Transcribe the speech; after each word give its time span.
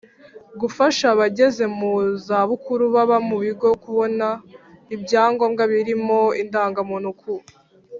Gufasha 0.61 1.05
abageze 1.13 1.63
mu 1.77 1.91
zabukuru 2.25 2.83
baba 2.95 3.17
mu 3.27 3.37
bigo 3.43 3.67
kubona 3.83 4.27
ibyangombwa 4.95 5.63
birimo 5.71 6.19
indangamuntu 6.41 7.09
ku 7.21 7.33